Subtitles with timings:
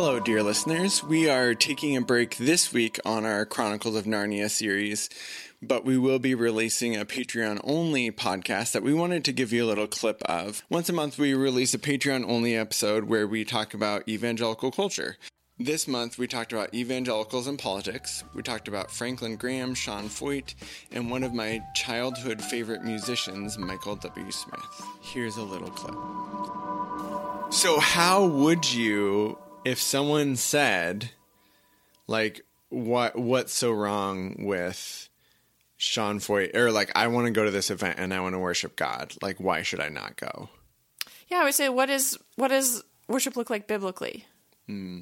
[0.00, 1.02] Hello, dear listeners.
[1.02, 5.10] We are taking a break this week on our Chronicles of Narnia series,
[5.60, 9.64] but we will be releasing a Patreon only podcast that we wanted to give you
[9.64, 10.62] a little clip of.
[10.70, 15.16] Once a month, we release a Patreon only episode where we talk about evangelical culture.
[15.58, 18.22] This month, we talked about evangelicals and politics.
[18.36, 20.54] We talked about Franklin Graham, Sean Feucht,
[20.92, 24.30] and one of my childhood favorite musicians, Michael W.
[24.30, 24.60] Smith.
[25.02, 27.52] Here's a little clip.
[27.52, 31.10] So, how would you, if someone said,
[32.06, 35.08] like, what what's so wrong with
[35.76, 38.38] Sean Feucht or like, I want to go to this event and I want to
[38.38, 40.48] worship God, like, why should I not go?
[41.28, 44.26] Yeah, I would say, what is what does worship look like biblically?
[44.66, 45.00] Hmm.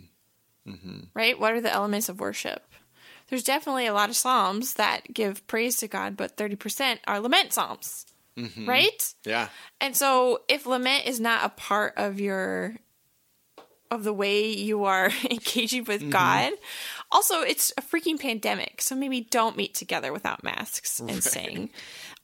[0.66, 1.00] Mm-hmm.
[1.14, 1.38] Right?
[1.38, 2.64] What are the elements of worship?
[3.28, 7.52] There's definitely a lot of psalms that give praise to God, but 30% are lament
[7.52, 8.06] psalms.
[8.36, 8.68] Mm-hmm.
[8.68, 9.14] Right?
[9.24, 9.48] Yeah.
[9.80, 12.76] And so if lament is not a part of your
[13.90, 16.10] of the way you are engaging with mm-hmm.
[16.10, 16.52] God,
[17.10, 18.82] also it's a freaking pandemic.
[18.82, 21.70] So maybe don't meet together without masks and sing.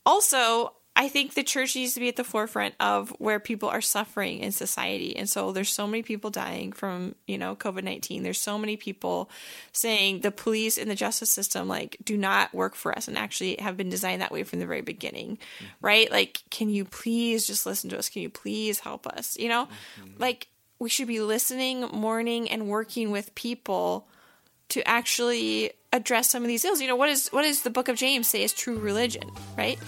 [0.04, 3.80] Also, I think the church needs to be at the forefront of where people are
[3.80, 5.16] suffering in society.
[5.16, 8.22] And so there's so many people dying from, you know, COVID-19.
[8.22, 9.30] There's so many people
[9.72, 13.56] saying the police and the justice system like do not work for us and actually
[13.58, 15.38] have been designed that way from the very beginning.
[15.38, 15.66] Mm-hmm.
[15.80, 16.10] Right?
[16.10, 18.10] Like can you please just listen to us?
[18.10, 19.38] Can you please help us?
[19.38, 19.68] You know?
[19.98, 20.20] Mm-hmm.
[20.20, 20.48] Like
[20.82, 24.08] we should be listening, mourning and working with people
[24.68, 26.80] to actually address some of these ills.
[26.80, 29.78] You know, what is what does the book of James say is true religion, right?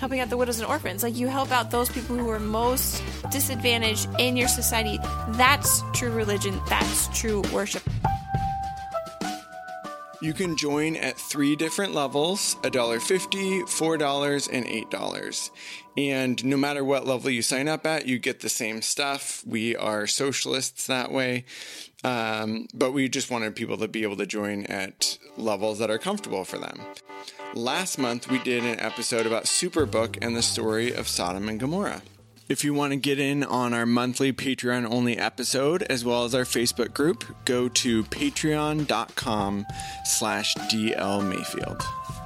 [0.00, 1.04] Helping out the widows and orphans.
[1.04, 4.98] Like you help out those people who are most disadvantaged in your society.
[5.28, 6.60] That's true religion.
[6.68, 7.84] That's true worship.
[10.22, 15.50] You can join at three different levels $1.50, $4, and $8.
[15.96, 19.42] And no matter what level you sign up at, you get the same stuff.
[19.46, 21.46] We are socialists that way.
[22.04, 25.98] Um, but we just wanted people to be able to join at levels that are
[25.98, 26.80] comfortable for them.
[27.54, 32.02] Last month, we did an episode about Superbook and the story of Sodom and Gomorrah.
[32.50, 36.34] If you want to get in on our monthly Patreon only episode as well as
[36.34, 39.66] our Facebook group, go to patreon.com
[40.04, 42.19] slash dlmayfield.